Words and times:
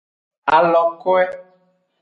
Alokwe. 0.55 1.23